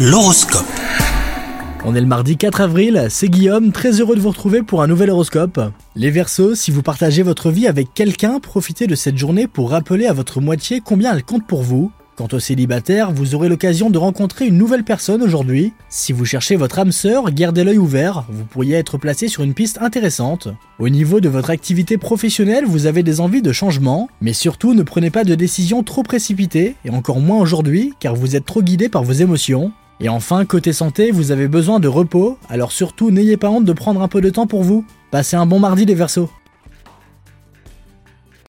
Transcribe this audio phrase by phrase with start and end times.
[0.00, 0.64] L'horoscope.
[1.84, 4.86] On est le mardi 4 avril, c'est Guillaume, très heureux de vous retrouver pour un
[4.86, 5.60] nouvel horoscope.
[5.96, 10.06] Les Verseaux, si vous partagez votre vie avec quelqu'un, profitez de cette journée pour rappeler
[10.06, 11.90] à votre moitié combien elle compte pour vous.
[12.14, 15.72] Quant aux célibataires, vous aurez l'occasion de rencontrer une nouvelle personne aujourd'hui.
[15.88, 19.54] Si vous cherchez votre âme sœur, gardez l'œil ouvert, vous pourriez être placé sur une
[19.54, 20.48] piste intéressante.
[20.78, 24.82] Au niveau de votre activité professionnelle, vous avez des envies de changement, mais surtout ne
[24.82, 28.88] prenez pas de décisions trop précipitées, et encore moins aujourd'hui, car vous êtes trop guidé
[28.88, 29.72] par vos émotions.
[30.00, 33.72] Et enfin, côté santé, vous avez besoin de repos, alors surtout n'ayez pas honte de
[33.72, 34.84] prendre un peu de temps pour vous.
[35.10, 36.30] Passez un bon mardi les Verseaux